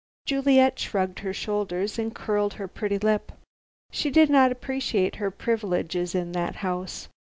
Juliet 0.25 0.79
shrugged 0.79 1.19
her 1.19 1.31
shoulders 1.31 1.99
and 1.99 2.15
curled 2.15 2.55
her 2.55 2.67
pretty 2.67 2.97
lip. 2.97 3.31
She 3.91 4.09
did 4.09 4.31
not 4.31 4.51
appreciate 4.51 5.17
her 5.17 5.29
privileges 5.29 6.15
in 6.15 6.31
that 6.31 6.55
house. 6.65 7.07